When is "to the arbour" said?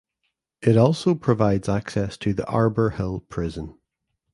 2.17-2.89